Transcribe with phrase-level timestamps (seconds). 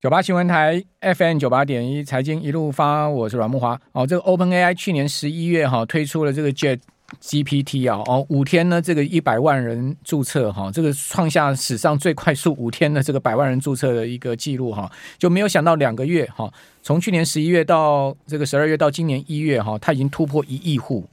[0.00, 3.78] 九八新闻台 FM 九八点一财经一路发，我是阮慕华。
[3.92, 6.80] 哦，这个 OpenAI 去年十一月哈推出了这个 Jet
[7.20, 16.50] GPT 啊，哦五天呢这个一百万人注册哈，这个创下史上最快速五天的这个百万人注册的一个记录哈，就没有想到两个月哈，
[16.82, 21.06] 从去年十一月到这个十二月到今年一月哈，它已经突破一亿户。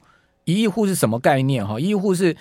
[0.46, 1.78] 一亿户是什么概念哈？
[1.78, 2.34] 一亿户是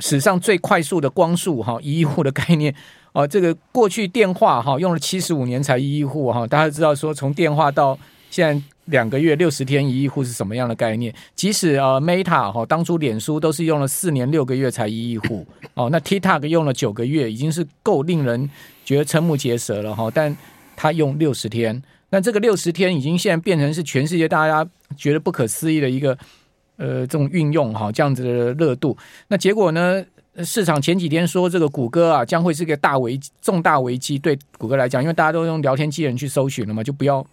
[0.00, 2.74] 史上最快速的光速哈，一亿户的概念。
[3.16, 11.14] 哦，这个过去电话哈用了七十五年才一亿户哈，大家知道说从电话到现在两个月六十天一亿户是什么样的概念？
[11.34, 18.50] 即使呃 Meta 哈当初脸书都是用了四年六个月才一亿户哦，那 TikTok 用了九个月已经是够令人
[18.84, 20.36] 觉得瞠目结舌了哈，但
[20.76, 26.10] 他用六十天，那这个六十天已经现在变成是全世界大家觉得不可思议的一个
[26.76, 28.94] 呃这种运用哈这样子的热度，
[29.28, 30.04] 那结果呢？
[30.44, 37.24] 市场前几天说这个谷歌啊将会是个大危重大危机，对谷歌来讲，因为大家都用聊天机器人去搜寻了嘛，就不要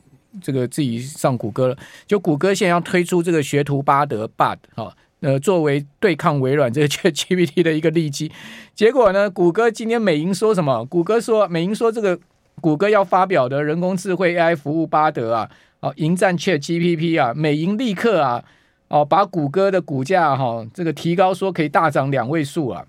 [0.42, 1.78] 这个自己上谷歌了。
[2.08, 8.32] 就谷歌现在要推出这个学徒巴德 Bard 哈，呃，作为对抗微软这个 ChatGPT 的一个利基。
[8.74, 10.86] 结果呢，谷歌今天美银说什么？
[10.86, 12.18] 谷歌说美银说这个
[12.62, 18.42] 谷歌要发表的人工智慧 AI 服务巴德啊，哦，迎战 ChatGPT 啊，美银立刻啊，
[18.88, 22.86] 哦，把谷歌的股价哈这个提高，说可以大涨两位数啊。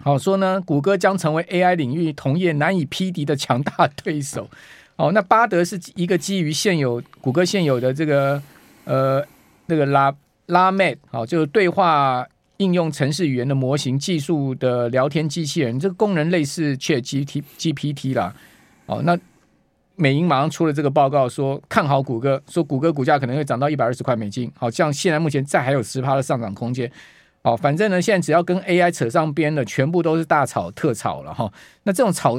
[0.00, 4.48] 好说呢，谷歌将成为 AI 领域同业难以匹敌的强大对手。
[4.96, 8.42] 哦，那巴德是一个基于现有谷歌现有的这个
[8.84, 9.24] 呃
[9.66, 10.12] 那个拉
[10.46, 12.26] 拉 Med 好，就是对话
[12.56, 17.00] 应用程式语言的模型技术的聊天机器人，这个功能类似 Chat
[17.56, 18.34] GPT 啦。
[18.86, 19.16] 哦，那
[19.94, 24.50] 美银马上出了这个报告说，看好谷歌，说谷歌股价可能会涨到一百二十块美金。
[24.56, 26.90] 好像现在目前再还有十趴的上涨空间。
[27.42, 31.50] 哦，反正呢，现在只要跟 AI 扯上边的，全部都是大炒特炒了哈。
[31.84, 32.38] 那这种炒，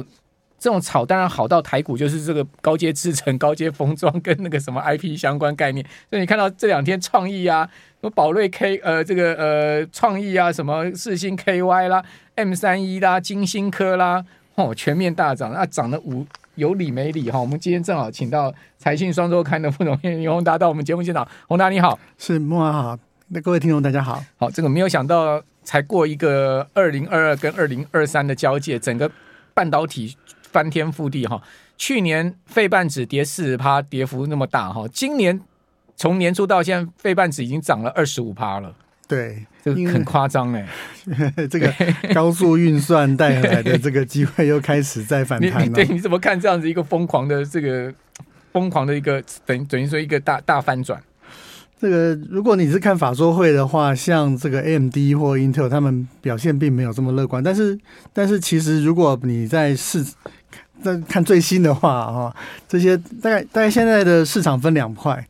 [0.58, 5.84] 这种炒当然好到台股，就是这个高阶制程、 高阶封装跟那个什么 IP 相关概念。
[6.10, 14.22] 所以你看到这两天创意啊，什么宝瑞 K 呃这个呃创意啊，什么四星 KY 啦、M 三一啦、金星科啦，
[14.54, 17.40] 哦，全面大涨，那涨得无有理没理哈。
[17.40, 23.09] 我们今天正好请到财讯双周刊的副总编李宏达到我们节目现场，宏达你好，是慕驊好。
[23.32, 24.24] 那各位听众，大家好。
[24.38, 29.08] 好，这个没有想到，才过一个二零二二跟二零二三的交界，整个
[29.54, 30.16] 半导体
[30.50, 31.40] 翻天覆地哈。
[31.78, 34.84] 去年费半指跌四十趴，跌幅那么大哈。
[34.92, 35.40] 今年
[35.94, 38.74] 从年初到现在，费半指已经涨了二十五趴了。
[39.06, 40.66] 对，这个很夸张哎。
[41.48, 41.72] 这个
[42.12, 45.70] 高速运算带来的这个机会又开始在反弹了。
[45.74, 47.94] 对，你怎么看这样子一个疯狂的这个
[48.52, 51.00] 疯狂的一个等等于说一个大大翻转？
[51.80, 57.42] 这个，如果你是看法说会的话，像这个 AMD 或 Intel，他们表现并没有这么乐观。
[57.42, 57.78] 但是，
[58.12, 60.04] 但是其实如果你在市
[60.82, 62.36] 在看最新的话，哈，
[62.68, 65.26] 这些大概大概现在的市场分两块。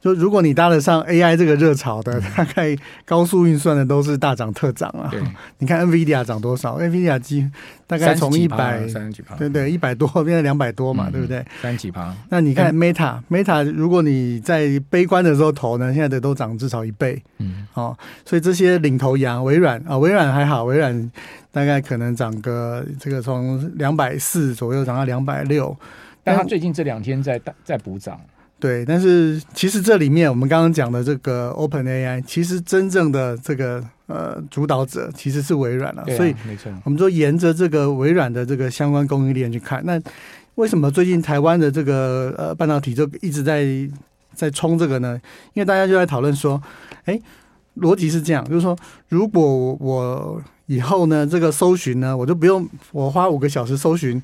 [0.00, 2.74] 就如果你搭得上 AI 这个热潮的，大概
[3.04, 5.10] 高速运算的都是大涨特涨啊。
[5.58, 7.46] 你看 NVIDIA 涨多少？NVIDIA 机
[7.86, 11.44] 大概从一百，三十几趴，对对，一百多变成两百多嘛，对不对？
[11.60, 12.16] 三十几趴。
[12.30, 17.22] 那你看 Meta，Meta，如果你在悲观的时候投呢，现在的都涨至少一倍。
[17.36, 17.94] 嗯，哦，
[18.24, 21.12] 所以这些领头羊，微软啊，微软还好，微软
[21.52, 25.76] 大概可能涨个这个从两百四左右涨到两百六，
[26.24, 28.18] 但它最近这两天在在补涨。
[28.60, 36.02] 对，但是其实这里面我们刚刚讲的这个 Open AI，其实真正的这个呃主导者其实是微软了。
[36.02, 39.98] 啊、所以没错，我们说沿着这个微软的这个相关供应链去看，那
[40.56, 43.66] 为什么最近台湾的这个呃半导体就一直在
[44.34, 45.18] 在冲这个呢？
[45.54, 46.62] 因为大家就在讨论说，
[47.06, 47.18] 哎，
[47.78, 48.76] 逻辑是这样，就是说
[49.08, 54.22] 如果我以后呢这个搜寻呢，我就不用我花五个小时搜寻。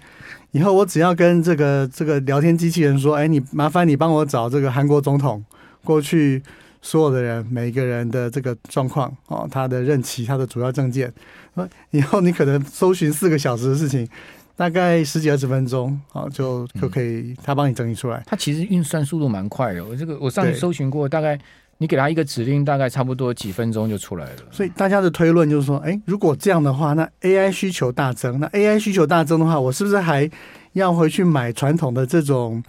[0.52, 5.44] 以后我只要跟这个这个聊天机器人说：“哎，你麻烦你帮我找这个韩国总统
[5.82, 6.40] 过去
[6.80, 11.12] 所有的人每一个人的这个状况哦，他的任期、他的主要证件。
[11.90, 14.08] 以后你可能搜寻四个小时的事情，
[14.54, 18.22] 大概十几二十分钟啊，就就可以他帮你整理出来。
[18.24, 21.36] 它其实运算速度蛮快的，我这个我上次搜寻过，大概。”
[21.78, 24.42] 你给他一个指令，大概差不多几分钟就出来了。
[24.50, 30.30] 所以大家的推论就是说，哎，如果这样的话，那 AI 需求大增，那 AI 需求大增的话，我是不是还
[30.72, 32.62] 要回去买传统的这种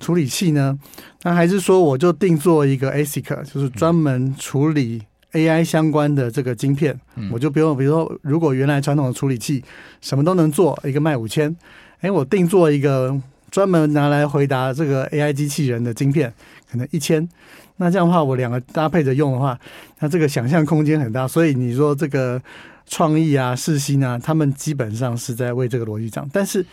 [0.00, 0.78] 处理器呢？
[1.22, 5.02] 那还是说我就定做一个 ASIC，就是专门处理
[5.32, 9.62] AI 相关的这个晶片，嗯、我就不用，比如说，如果原来传统的处理器
[10.00, 11.54] 什么都能做，一个卖五千，
[12.00, 13.14] 哎，我定做一个
[13.50, 16.32] 专门拿来回答这个 AI 机器人的晶片，
[16.70, 17.28] 可能一千。
[17.76, 19.58] 那这样的话，我两个搭配着用的话，
[20.00, 21.28] 那这个想象空间很大。
[21.28, 22.40] 所以你说这个
[22.86, 26.28] 创意啊、世芯啊，他们基本上是在为这个逻辑涨。
[26.32, 26.64] 但是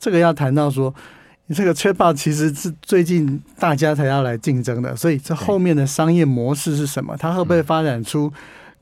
[0.00, 0.92] 这个要谈到说
[1.54, 7.16] 这个 Chatbot 其实是最近大家才要来竞争的，所以这后面的商业模式是什么？
[7.16, 8.32] 它会不会发展出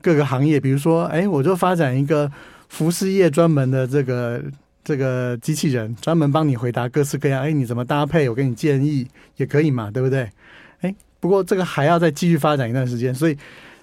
[0.01, 0.59] 各个行业？
[0.59, 2.31] 比如说，哎，我就发展一个
[2.69, 4.41] 服饰业专门的这个
[4.87, 7.41] 这个机器人，专门帮你回答各式各样。
[7.43, 8.29] 哎，你怎么搭配？
[8.29, 9.05] 我给你建议
[9.35, 10.29] 也可以嘛，对不对？
[10.79, 13.37] 哎，不过这个还要再继续发展一段时间，所以。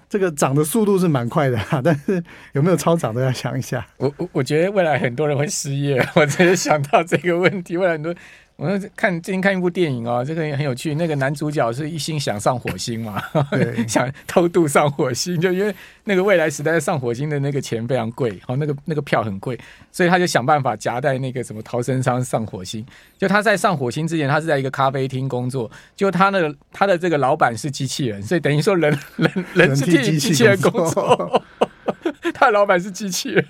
[0.07, 2.23] 这个涨的速度是蛮快的哈， 但是
[2.53, 3.85] 有没有超涨都要想一下。
[3.97, 8.15] 我我我觉得未来很多人会失业，我直接想到这个问题，未来很多。
[8.57, 10.95] 我看最近看一部电影哦，这个也很有趣。
[10.95, 13.21] 那个男主角是一心想上火星嘛，
[13.85, 15.75] 想偷渡上火星，就因为
[16.05, 19.59] 那个未来时代上火星的那个钱非常贵，哦，那个那个票很贵，
[19.91, 22.85] 所以他就想办法夹带那个什么逃生舱上火星。
[23.17, 31.43] 就他在上火星之前，他是在一个咖啡厅工作，就他那个他的这个老板是机器人，所以等于说人 人人是替机器人工作，
[32.33, 33.45] 他的老板是机器人。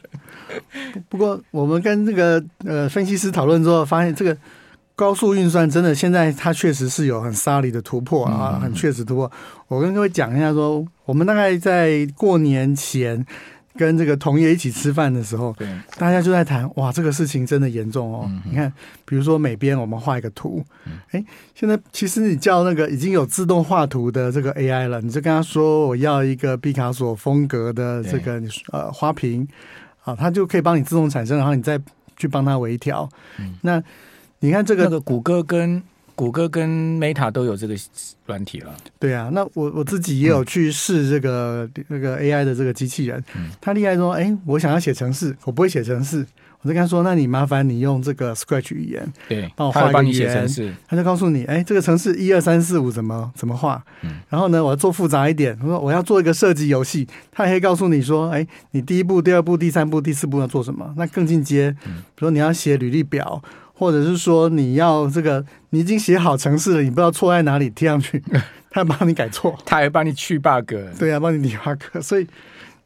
[1.10, 4.36] 不过我们跟这个呃分析师讨论之后，发现这个。
[4.96, 9.30] 高速运算真的，现在它确实是有很 solid 的突破啊，很确实突破。
[9.68, 13.26] 我跟各位讲一下说，说我们大概在过年前
[13.78, 18.32] 跟这个同业一起吃饭的时候，对，大家就在谈，哇，这个事情真的严重哦。
[18.46, 18.72] 你看，
[19.04, 20.64] 比如说每边我们画一个图，
[21.12, 21.22] 哎，
[21.54, 29.46] 现在其实你叫那个已经有自动画图的这个 AI 了，你就跟他说我要一个毕卡索风格的这个呃花瓶，
[30.06, 31.78] 啊，它就可以帮你自动产生，然后你再
[32.16, 33.10] 去帮它微调，
[33.60, 33.84] 那。
[34.40, 35.82] 你看这个，那个谷歌跟
[36.16, 37.76] 谷歌跟 Meta 都有这个
[38.26, 38.74] 软体了。
[39.00, 46.26] 对啊，那我我自己也有去试这个、嗯、那个 AI 的这个机器人，嗯、他厉害说，哎，我想要写程式，我不会写程式，
[46.62, 50.48] 我就跟他说，那你麻烦你用这个 Scratch 语言，对，帮我画一个语言，
[50.88, 61.90] 他就告诉你，哎，这个城市一二三四五怎么怎么画，嗯、然后呢，我要做复杂一点，我说我要做一个射击游戏，他也可以告诉你说，哎，你第一步、第二步、第三步、第四步要做什么，那更进阶，比
[62.20, 63.44] 如说你要写履历表。
[63.76, 68.24] 或者是说你要这个，你已经写好程式了，你不知道错在哪里，贴上去，
[68.72, 72.26] 他帮你改错，他还帮你去 bug，对啊，帮你理 bug，所以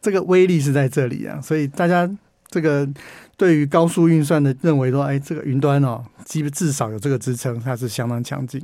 [0.02, 1.40] 这个威力是在这里啊。
[1.40, 2.10] 所以大家
[2.50, 2.90] 这个
[3.38, 8.62] 对于高速运算的认为说，哎，这个云端哦，基本至少有这个支撑，它是相当强劲。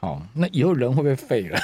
[0.00, 1.60] 好，那以后人会不会废了？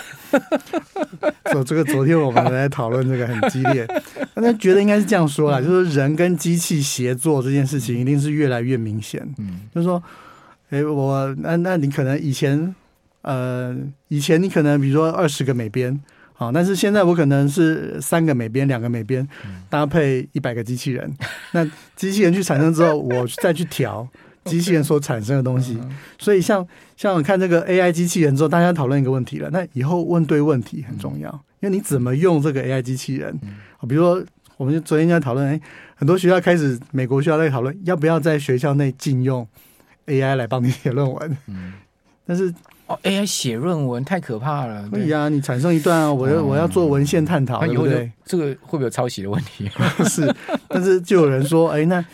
[1.50, 3.86] 所 以这个昨天我们在讨论这个很激烈，
[4.34, 9.26] 大家觉得应该是这样说啦，就是人跟机器协作这件事情一定是越来越明显。
[9.38, 10.02] 嗯，就是说，
[10.68, 12.74] 哎，我那那你可能以前
[13.22, 13.74] 呃，
[14.08, 15.98] 以前你可能比如说二十个美编，
[16.34, 19.26] 好，但是现在我可能是三个美编，两个美编
[19.70, 21.10] 搭配一百个机器人，
[21.52, 24.06] 那机器人去产生之后，我再去调。
[24.50, 25.78] 机器人所产生的东西，
[26.19, 26.66] 所以像
[26.96, 29.50] 像我看这个 AI 机器人之后，大家讨论一个问题了。
[29.50, 33.37] 那以后问对问题很重要，因为你怎么用这个 AI 机器人？
[33.88, 34.25] 比如说，
[34.56, 35.60] 我们昨天在讨论，哎，
[35.94, 39.46] 很多学校开始，美国学校在讨论要不要在学校内禁用
[40.06, 41.37] AI 来帮你写论文。
[41.46, 41.75] 嗯，
[42.26, 42.52] 但是
[42.87, 44.88] 哦，AI 写论文太可怕了。
[44.90, 48.10] 可以啊，你产生一段啊，我要我要做文献探讨，对不对？
[48.25, 49.70] 这个会不会有抄袭的问题？
[50.08, 50.34] 是，
[50.69, 52.04] 但是就有人说，哎，那。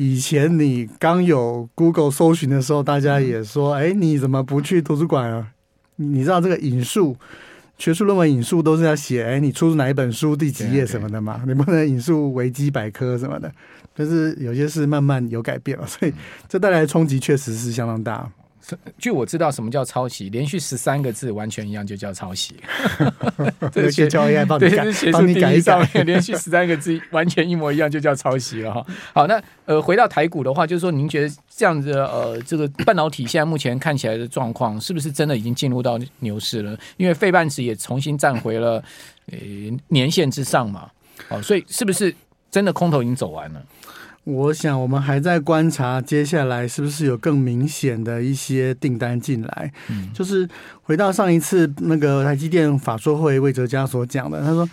[0.00, 5.48] 以前你刚有 Google 搜寻的时候，大家也说：“哎，你怎么不去图书馆啊？”
[5.96, 7.16] 你知道这个引述
[7.78, 13.52] 学术论文引述都是要写：“哎，你出自哪一本书第几页什么的嘛？”你不能引述维基百科什么的。
[13.92, 16.12] 但是有些事慢慢有改变了，所以
[16.48, 18.30] 这带来的冲击确实是相当大。
[18.98, 20.28] 据我知道，什么叫抄袭？
[20.30, 22.56] 连续十三个字完全一样就叫抄袭。
[23.72, 25.84] 这个写教 AI 帮你改，帮你改一改。
[26.04, 28.86] 连续十三个字完全一模一样就叫抄袭了哈。
[29.12, 36.78] 好，那呃，回到台股的话，就是说，您觉得这样子呃，这个半导体现在目前看起来的状况，是不是真的已经进入到牛市了？
[36.96, 38.82] 因为费半指也重新站回了
[39.30, 39.38] 呃
[39.88, 40.90] 年线之上嘛。
[41.28, 42.14] 哦，所以是不是
[42.50, 43.62] 真的空头已经走完了？
[44.30, 49.72] 我想，我们还在观察接下来是不是有更明显的一些订单进来。
[49.88, 50.46] 嗯，就是
[50.82, 54.68] 回到上一次那个台积电法说会魏哲嘉所讲的，他说：“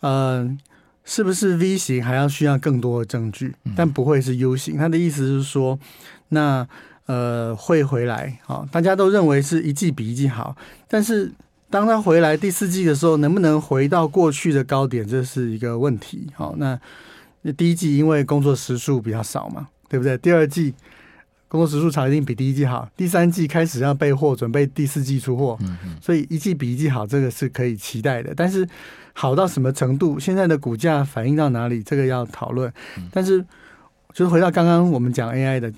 [0.00, 0.58] 呃，
[1.04, 3.54] 是不是 V 型还要需要更多的证据？
[3.76, 5.78] 但不会是 U 型。”他的意思是说，
[6.30, 6.66] 那
[7.04, 10.56] 呃会回来啊，大家都认为是一季比一季好，
[10.88, 11.30] 但是
[11.68, 16.28] 当他回来第四季的时候，能不能回到过去的高点，这是一个问题。
[16.34, 16.80] 好，那。
[17.56, 20.16] 第一季因为工作时数比较少嘛，对不对？
[20.18, 20.74] 第二季
[21.48, 22.88] 工作时数长一定比第一季好。
[22.96, 28.34] 第三季开始要备货，准备第四季出货，嗯嗯，所以一季比一季好，这个是可以期待的。
[28.34, 28.68] 但是
[29.14, 30.20] 好到什么程度？
[30.20, 31.82] 现在的股价反映到哪里？
[31.82, 32.70] 这个要讨论。
[33.10, 33.42] 但是
[34.12, 35.72] 就是回到刚刚我们讲 AI 的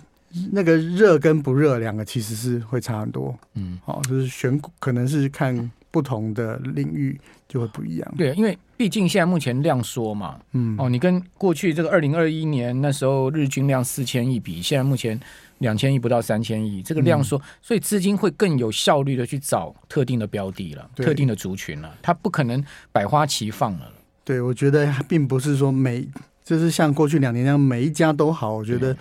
[0.52, 3.38] 那个热跟不热，两个其实是会差很多。
[3.54, 8.14] 嗯，好，就是选股可能是看不同的领域就会不一样。
[8.16, 15.18] 对，因为毕竟现在目前量缩嘛，嗯，哦，你跟过去这个二零二一年那时候日均量四千亿比，现在目前
[15.58, 23.92] 两千亿不到三千亿，这个量缩，嗯、所以资金会更有效率的去找特定的标的了，特定的族群了，它不可能百花齐放了。
[24.24, 26.06] 对，我觉得并不是说每
[26.44, 28.96] 就是像过去两年那样每一家都好，我觉得。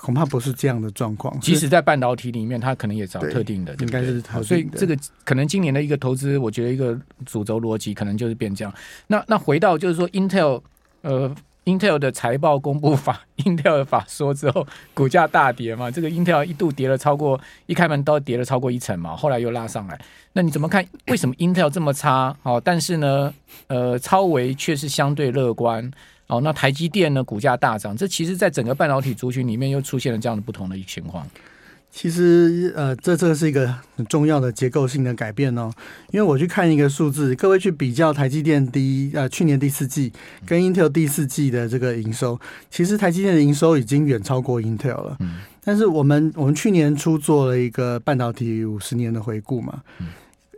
[0.00, 1.38] 恐怕不是这样的状况。
[1.40, 4.42] 即使在半导体里面，它可能也找特定的，对对应该是好。
[4.42, 8.72] 所以这个可能今年的一个投资，我觉得一个主轴逻辑可能就是变这样。
[9.06, 10.62] 那那回到就是说，Intel
[11.02, 11.34] 呃
[11.68, 15.90] ，Intel 的财报公布法， Intel 的法说之后，股价大跌嘛。
[15.90, 20.00] 这个 Intel 一度跌了超过一开门都跌了超过一成嘛，后来又拉上来。
[20.32, 20.84] 那你怎么看？
[21.08, 22.34] 为什么 Intel 这么差？
[22.42, 23.34] 哦，但是呢，
[23.66, 25.90] 呃，超微却是相对乐观。
[26.28, 27.24] 哦，那台积电呢？
[27.24, 31.26] 股价大涨，这其实，在整个半导体族群里面，又出现了这样的不同的情况。
[31.90, 35.72] 其实，呃，这这是一个很重要的结构性的改变哦。
[36.10, 40.12] 因为我去看一个数字，各位去比较台积电第一呃去年第四季
[40.46, 42.38] 跟 Intel 第四季的这个营收，
[42.70, 45.16] 其实台积电的营收已经远超过 Intel 了。
[45.20, 45.40] 嗯。
[45.64, 49.82] 但是我们我们去年初做了一个半导体五十年的回顾嘛。
[49.98, 50.08] 嗯。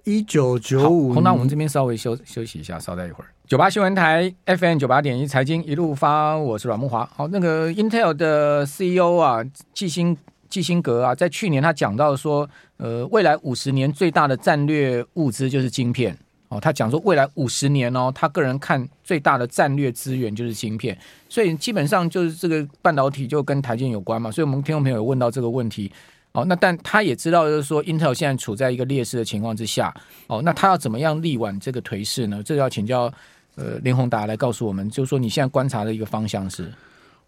[0.04, 1.14] 一九九五。
[1.14, 3.28] 好，那我们这边稍微休休息一下，稍待一会儿。
[3.46, 7.08] 九八新闻台 FM 九八点一财经一路发，我是阮木华。
[7.14, 9.42] 好，那个 Intel 的 CEO 啊，
[9.74, 10.16] 季辛
[10.50, 16.14] 基辛格啊，在去年他讲到说，呃，未来五十年最大的战略物资就是晶片。
[16.48, 20.98] 哦，他讲说未来五十年哦，他个人看最大的战略资源就是晶片。
[21.28, 24.30] 所以基本上就是这个半导体就跟台积有关嘛。
[24.30, 25.90] 所以我们听众朋友问到这个问题。
[26.32, 29.94] 哦，那但他也知道，就是说，Intel 现在处在一个劣势的情况之下。
[30.26, 32.42] 哦，那他要怎么样力挽这个颓势呢？
[32.42, 33.10] 这要请教。
[33.56, 36.72] 呃，林宏达来告诉我们，就是说你现在观察的一个方向是，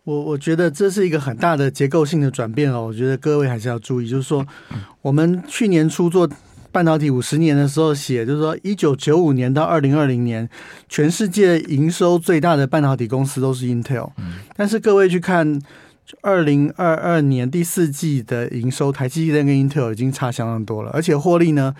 [0.04, 2.86] 我我觉得这是一个很大的结构性的转变哦。
[2.86, 4.46] 我觉得各位还是要注意，就是说，
[5.00, 6.28] 我们去年初做
[6.72, 10.48] 半导体五十年的时候写，就是说一九九五年到二零二零年，
[10.88, 14.10] 全世界营收最大的半导体公司都是 Intel。
[14.56, 15.60] 但是各位去看
[16.22, 21.74] 二零二二年第四季的营收，台积电跟 Intel 已经差相当多了，而且获利呢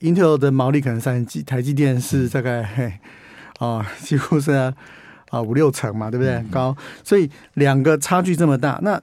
[0.00, 2.92] ，Intel 的毛利可能三十几，台积电是大概嘿。
[3.60, 4.74] 哦，几乎是啊，
[5.32, 6.34] 啊五六成嘛，对不对？
[6.34, 8.78] 嗯、高，所以两个差距这么大。
[8.82, 9.00] 那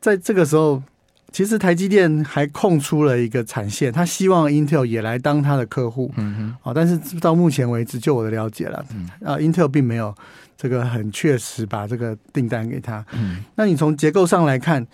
[0.00, 0.82] 在这个时候，
[1.30, 6.10] 其实台积电还空出了一个产线，他希望 Intel 也来当他的客户。
[6.16, 6.70] 嗯哼。
[6.70, 10.14] 啊，但是到目前为止，就我的了解了，嗯、啊，Intel 并没有
[10.56, 13.04] 这个很确实把这个订单给他。
[13.12, 13.44] 嗯。
[13.56, 14.86] 那你从结构上来看，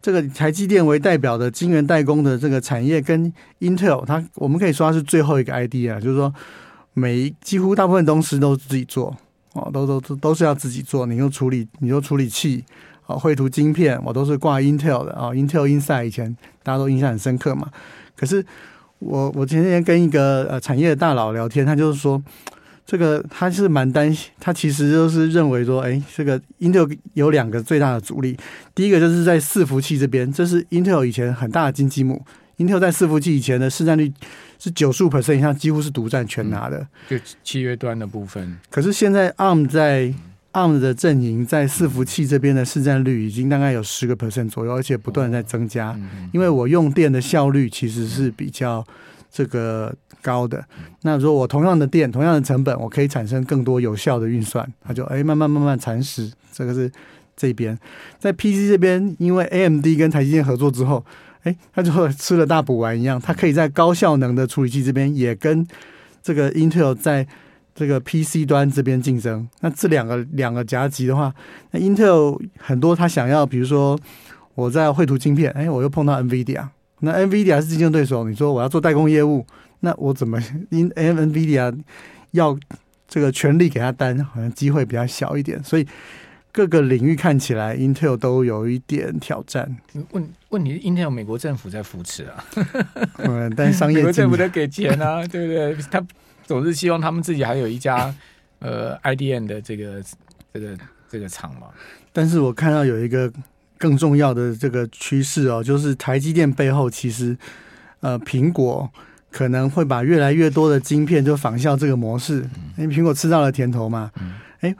[0.00, 6.34] 这个台积电为代表的晶圆代工的这个产业，跟 Intel，它我们可以说它是最后一个 ID 啊，就是说。
[6.94, 9.16] 每几乎大部分东西都自己做
[9.54, 11.06] 哦，都都都都是要自己做。
[11.06, 12.64] 你用处理，你用处理器
[13.06, 17.68] 啊，绘图晶片，我都是挂 Intel 的啊，Intel Inside 以前大家都印象很深刻嘛。
[18.16, 18.44] 可是
[18.98, 22.22] 我我前天跟一个呃产业的大佬聊天，他就是说，
[22.86, 28.36] 这个他是蛮担心，他其实就是认为说，哎，这个 Intel 有两个最大的阻力，
[28.74, 32.24] 第一个就是在伺服器这边，这是 Intel 以前很大的经济母。
[32.58, 34.12] Intel 在伺服器以前的市占率
[34.62, 36.78] 是九十五 percent 以上，几乎是独占全拿的，
[37.08, 38.56] 嗯，就契约端的部分。
[38.70, 40.14] 可是现在 ARM 在
[40.52, 45.98] ARM 的阵营在伺服器这边的市占率已经大概有十个 percent 左右，而且不断在增加。
[46.32, 48.86] 因为我用电的效率其实是比较
[49.32, 50.64] 这个高的。
[51.00, 56.30] 那如果我同样的电、同样的成本，我可以产生更多有效的运算，它就哎慢慢慢慢蚕食。
[56.52, 56.88] 这个是
[57.36, 57.76] 这边
[58.20, 61.04] 在 PC 这边，因为 AMD 跟台积电合作之后。
[61.42, 65.66] 哎，他就吃了大补丸一样，他可以在高效能的处理器这边也跟
[66.22, 67.26] 这个 Intel 在
[67.74, 69.48] 这个 PC 端这边竞争。
[69.60, 71.34] 那这两个两个夹击的话，
[71.72, 73.98] 那 Intel 很多他想要，比如说
[74.54, 76.68] 我在绘图晶片，哎，我又碰到 NVIDIA，
[77.00, 78.28] 那 NVIDIA 是竞争对手。
[78.28, 79.44] 你说我要做代工业务，
[79.80, 81.76] 那我怎么 因 NVIDIA
[82.30, 82.56] 要
[83.08, 85.86] 这个全力给他单，好像机会比较小一点，所以。
[86.52, 89.74] 各个领域看起来，Intel 都有一点挑战。
[90.10, 92.44] 问问题，Intel 美国政府在扶持啊，
[93.24, 95.74] 嗯，但商业美国政府在给钱啊， 对不对？
[95.90, 96.06] 他
[96.44, 98.14] 总是希望他们自己还有一家
[98.58, 100.02] 呃 IDM 的这个
[100.52, 100.76] 这个
[101.08, 101.68] 这个厂嘛。
[102.12, 103.32] 但是我看到有一个
[103.78, 107.34] 更重要的这个趋势哦，就是台积电背后其实
[108.00, 108.90] 呃苹果
[109.30, 114.10] 可能会把越来越多的晶片就仿效这个模式，因为苹果吃到了甜头嘛，
[114.60, 114.76] 哎。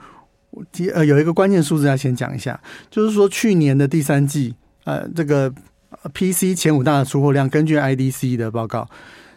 [0.93, 5.51] 呃，有一个关键数字要先讲一下，就是说去年的第三季，呃，这个
[6.13, 8.87] PC 前五大的出货量，根据 IDC 的报告，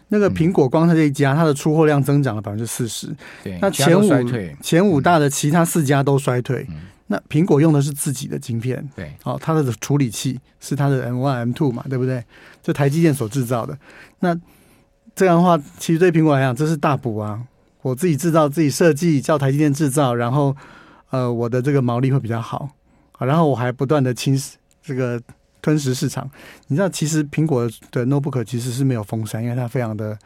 [0.09, 3.07] 那个苹果光它这一家，它的出货量增长了百分之四十。
[3.43, 4.09] 对，那前五
[4.61, 6.65] 前五大的其他四家都衰退。
[6.69, 6.75] 嗯、
[7.07, 12.23] 那苹果用的是自己的晶片，对，哦，它的处理器是它的 M one M two 嘛，对不对？
[12.61, 13.77] 这台积电所制造的。
[14.19, 14.37] 那
[15.15, 17.41] 这样的话，其实对苹果来讲，这是大补啊。
[17.81, 20.55] 我自己制造、自己设计，叫台积电制造，然后
[21.09, 22.69] 呃，我的这个毛利会比较好。
[23.19, 25.21] 然后我还不断的侵蚀这个
[25.61, 26.29] 吞食市场。
[26.67, 30.17] 你知道，其实苹果的 notebook 其实是没有风扇，因为它非常的，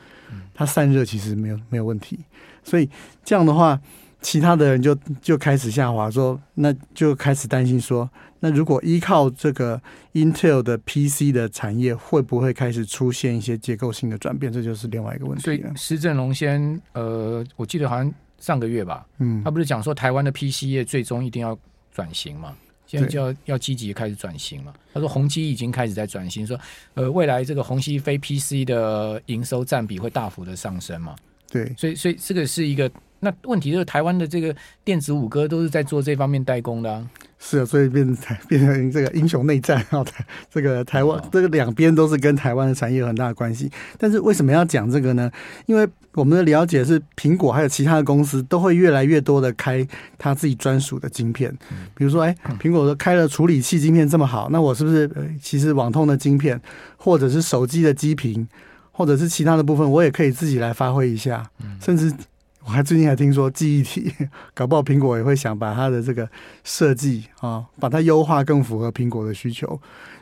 [0.53, 2.19] 它散热其实没有没有问题。
[2.63, 2.89] 所以
[3.23, 3.79] 这样的话。
[4.23, 8.07] 其他的人就就开始下滑，说那就开始担心说，
[8.41, 9.81] 那如果依靠这个
[10.13, 14.53] Intel 的 PC 的产业，会不会开始出现一些结构性的转变？
[14.53, 15.43] 这就是另外一个问题。
[15.43, 21.57] 所以施正荣先，呃，我记得好像上个月吧，嗯，他不是讲说台湾的 PC 业最终一定要
[21.93, 22.53] 转型嘛？
[22.85, 24.73] 现在就要要积极开始转型了。
[24.93, 26.59] 他说宏基已经开始在转型，说
[26.95, 31.15] 呃，未来这个宏基非 PC 的营收占比会大幅的上升嘛？
[31.49, 32.91] 对，所以所以这个是一个。
[33.23, 37.07] 那问题就是台湾的这个电子五哥都是在做这方面代工的啊。
[37.43, 40.05] 是啊，所以变成台变成这个英雄内战啊，
[40.49, 43.69] 这个台湾这个两边都是跟台湾的产业有很大的关系。
[43.97, 45.29] 但是为什么要讲这个呢？
[45.65, 49.85] 因为我们的了解是，苹果还有其他的公司都会越来越多的开
[50.19, 51.51] 它自己专属的晶片。
[51.95, 55.09] 比如说，哎，苹果说开了处理器晶片这么好，那我是不是
[55.41, 56.61] 其实网通的晶片，
[56.95, 58.47] 或者是手机的基频，
[58.91, 61.49] 或者是其他的部分，我也可以自己来发挥一下，
[61.81, 62.13] 甚至。
[62.63, 64.13] 我还最近还听说记忆体，
[64.53, 66.29] 搞不好苹果也会想把它的这个
[66.63, 69.79] 设计啊，把它优化更符合苹果的需求。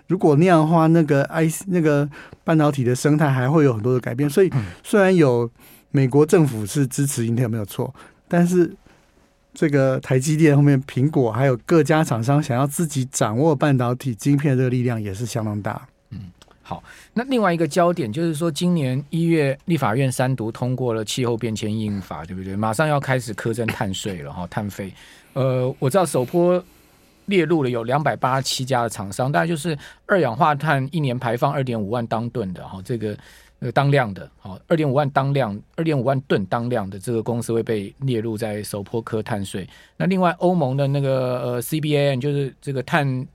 [0.08, 2.10] 如果那样的话，那个 IC 那个
[2.44, 4.30] 半导体的生态还会有很多的改变。
[4.30, 4.50] 所以
[4.84, 5.50] 虽然有
[5.92, 7.94] 美国政府是支持 Intel 没有错，
[8.28, 8.76] 但是
[9.54, 15.88] 这个台积电后面苹果还有各家厂商想要自己掌握半导体晶片的这个力量也是相当大。
[16.70, 16.84] 好，
[17.16, 22.56] 那另外一个焦点就是说，今年一月立法院三读通过了气候变迁应法，对不对？
[22.56, 24.94] 马上要开始苛征碳税了哈，碳费。
[25.34, 26.64] 呃，我知道首波
[27.26, 33.18] 列入了有两百八十七家的厂商，大概就是二氧化碳一年排放二点五万当吨的哈，这个
[33.62, 39.68] 呃当量的，好，二点五万当量，二点五万吨当量的这个公司会被列入在首波科碳税。
[39.98, 43.28] 那另外欧盟的那个呃 CBAM 就是这个碳。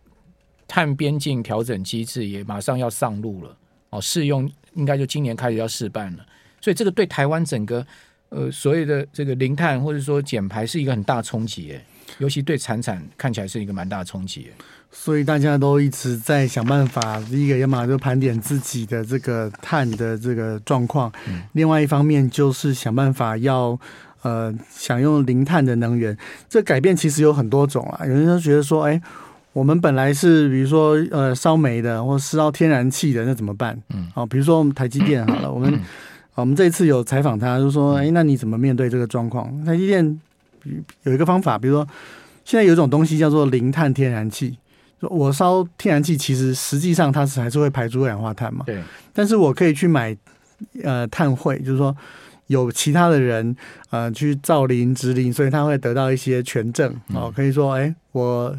[0.67, 3.57] 碳边境调整机制也马上要上路了，
[3.91, 6.27] 哦，试用应该就今年开始要试办了，
[6.61, 7.87] 所以这个对台湾整个
[8.31, 11.85] 呃所谓的这个零碳或者说减排是一个很大冲击诶，
[12.19, 14.49] 尤其对产产看起来是一个蛮大的冲击。
[14.91, 23.79] 所以大家都一直在想办法，第一个要么就盘点自己的这个碳的这个状况，嗯，另外一方面就是想办法要
[24.23, 26.17] 呃想用零碳的能源。
[26.49, 29.01] 这改变其实有很多种啊，有人就觉得说，哎。
[29.55, 33.81] 我们本来是比如说呃烧煤的或烧天然气的，那怎么办？
[33.91, 35.81] 嗯，好，比如说我们台积电好了， 我们
[36.35, 39.65] 我们这一次有采访他，就说，哎，那你怎么面对这个状况？
[39.65, 40.21] 台积电
[41.05, 41.87] 有一个方法，比如说
[42.45, 44.59] 现在有一种东西叫做零碳天然气，
[45.03, 50.17] 我烧天然气其实实际上它是还是会排出二氧化碳嘛，对，但是我可以去买
[50.83, 51.97] 呃碳汇，就是说
[52.49, 53.55] 有其他的人
[53.91, 58.53] 呃去造林植林，所以他会得到一些权证哦，可以说，哎，我。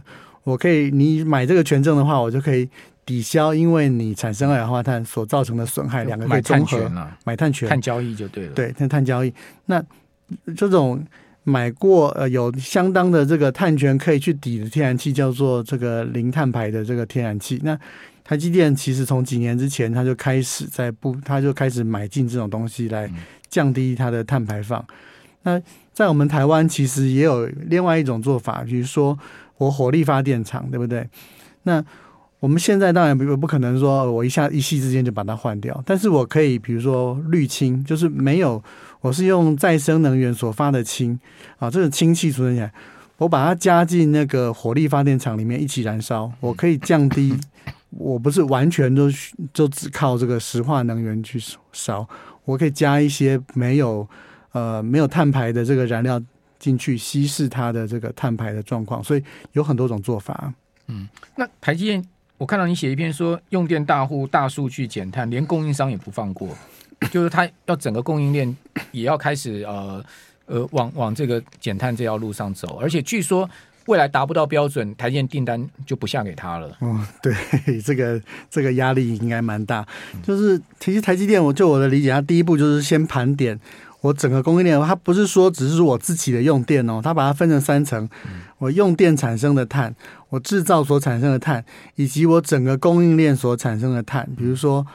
[0.46, 2.70] 我可以，你买这个权证的话，我就可以
[3.04, 6.88] 抵消，因为你产生二氧化碳所造成的损害，两个可以综合
[7.24, 8.54] 买碳权，碳交易就对了。
[8.54, 9.34] 对，碳碳交易。
[9.66, 9.84] 那
[10.56, 11.04] 这种
[11.44, 17.60] 买过呃有相当的这个碳权可以去抵的天然气，叫做这个零碳排的这个天然气。
[17.64, 17.76] 那
[18.24, 23.12] 台积电其实从几年之前，他就开始在不，他就开始买进这种东西来
[23.50, 24.86] 降低它的碳排放。
[25.42, 25.60] 那
[25.92, 29.18] 在我们台湾，其实也有另外一种做法，比如说。
[29.58, 31.08] 我火力发电厂，对不对？
[31.64, 31.84] 那
[32.40, 35.82] 我们现在当然不不可能说，我一下一夕之间就把它换掉。
[35.86, 38.62] 但是我可以，比如说绿氢，就是没有，
[39.02, 41.20] 我是用再生能源所发的氢
[41.58, 42.72] 啊，这个氢气储存起来，
[43.18, 47.36] 我把它加进那个火力发电厂里面一起燃烧，我可以降低，
[47.90, 49.10] 我不是完全都
[49.54, 51.42] 就只靠这个石化能源去
[51.72, 52.08] 烧，
[52.44, 54.08] 我可以加一些没有
[54.52, 56.22] 呃没有碳排的这个燃料。
[56.60, 60.54] 进去稀释它的这个碳排的状况，所以有很多种做法。
[60.88, 62.04] 嗯，那台积电，
[62.38, 66.50] 我看到你写一篇说，用电大户大数据减碳，连供应商也不放过，
[67.12, 68.56] 就是他要整个供应链
[68.92, 70.04] 也要开始呃
[70.46, 73.50] 呃往往这个减碳这条路上走，而且据说
[73.88, 76.76] 未来达不到标准，台积电订单就不下给他了。
[76.82, 77.34] 嗯，对，
[77.82, 79.86] 这个这个压力应该蛮大。
[80.24, 83.60] 就是其实台积电，我就我的理解，它第一步就是先盘点。
[84.06, 88.08] 我整个供应链，它不是说只是我自己的用电哦，它把它分成三层，
[88.60, 89.96] 我用电产生的碳，
[90.30, 91.66] 我制造所产生的碳，
[91.96, 94.30] 以及我整个供应链所产生的碳。
[94.38, 94.86] 比如说，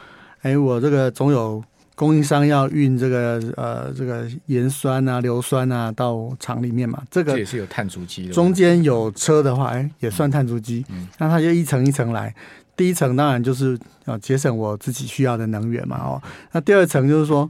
[0.43, 1.61] 哎，我这个总有
[1.93, 8.33] 供应商要运这个呃这个盐酸啊、硫酸啊到厂里面嘛，这个这也是有碳足迹的。
[8.33, 10.85] 中间有车的话，哎，也算碳足迹。
[11.17, 12.33] 那它就一层一层来，
[12.77, 16.21] 第一层当然就是要节省我自己需要的能源嘛，哦，
[16.53, 17.49] 那第二层就是说。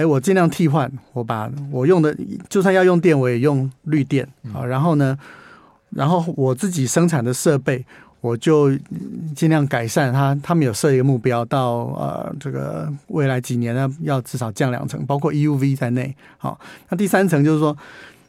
[0.00, 2.16] 哎，我尽量替换，我把我用的
[2.48, 4.64] 就算要用电，我也用绿电啊。
[4.64, 5.18] 然后呢，
[5.90, 7.84] 然后我自己生产的设备，
[8.22, 8.74] 我就
[9.36, 10.34] 尽量改善它。
[10.42, 16.16] 他们有设一个目标，到呃这个未来几年呢，要至少降两成，包括 EUV 在内。
[16.38, 16.58] 好，
[16.88, 17.76] 那第三层就是说，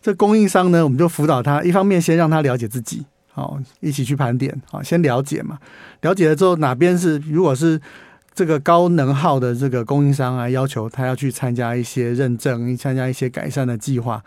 [0.01, 5.57] 这供应商呢，我们就辅导他，一方面先让他了解自己，好，一起去盘点，好，先了解嘛。
[6.01, 7.79] 了解了之后，哪边是如果是。
[8.41, 14.23] 这个高能耗的这个供应商啊，要求他要去参加一些认证，参加一些改善的计划。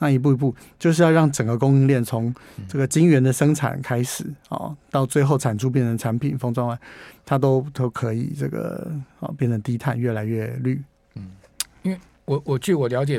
[0.00, 2.34] 那一步一步，就是要让整个供应链从
[2.68, 6.78] 这个晶圆的生产开始啊，到最后产出变成产品封装完，
[7.24, 8.86] 它都都可以这个
[9.18, 10.78] 啊变成低碳，越来越绿。
[11.14, 11.30] 嗯，
[11.80, 13.18] 因为我我据我了解，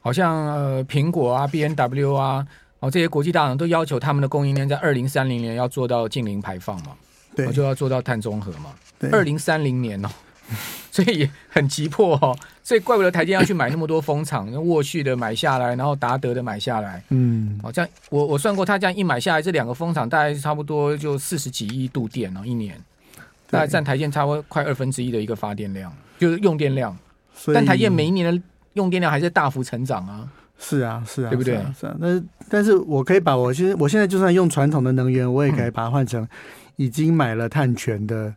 [0.00, 2.44] 好像呃苹果啊、B N W 啊，
[2.80, 6.96] 哦这些国际大厂都要求他们的供应链在二零三零年要做到净零排放嘛，
[7.36, 8.70] 对，就要做到碳中和嘛。
[9.12, 10.08] 二零三零年哦，
[10.90, 22.80] 所以很急迫哦，所以怪不得台积要去买那么多风场，那沃旭的买下来，然后达德的买下来，嗯，好像我我算过，他这样一买下来，这两个风场大概差不多就四十几亿度电哦，一年，
[23.50, 26.96] 大概占台电差不多快二分之一的一个发电量，就是用电量。
[27.52, 28.42] 但台电每一年的
[28.74, 30.28] 用电量还是大幅成长啊。
[30.56, 31.54] 是啊，是啊，对不对？
[31.78, 36.26] 是啊，但是但是我可以把我现在我现在就算用传统的能源，我也可以把它换成
[36.76, 38.34] 已经买了碳权的。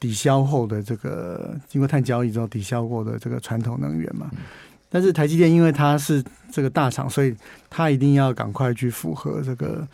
[0.00, 4.30] 抵消后的这个经过碳交易之后抵消过的这个传统能源嘛，
[4.88, 7.34] 但是台积电因为它是这个大厂，所以
[7.68, 9.84] 它一定要赶快去符合这个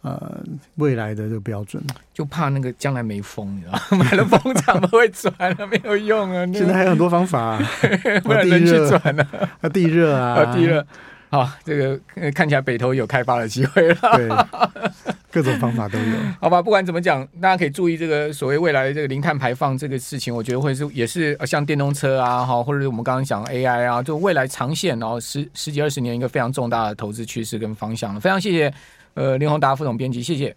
[0.00, 0.42] 呃
[0.74, 1.80] 未来的这个标准，
[2.12, 3.98] 就怕那个将来没风，你知道吗？
[4.04, 6.44] 买了风场不会转了，没有用啊！
[6.52, 7.62] 现在还有很多方法、啊，
[8.24, 9.24] 不然能去转呢？
[9.60, 10.84] 啊， 地热啊，地热。
[11.34, 13.96] 好，这个看起来北投有开发的机会了。
[14.14, 14.28] 对，
[15.32, 16.04] 各种方法都有。
[16.40, 28.20] 好吧，不管怎么讲，大家可以注意这个所谓未来的这个零碳排放这个事情，我觉得会是也是像电动车啊，哈，或者是我们刚刚讲 AI 啊，就未来长线然后十十几二十年一个非常重大的投资趋势跟方向了。
[28.20, 28.72] 非常谢谢
[29.14, 30.54] 呃林宏达副总编辑，谢谢。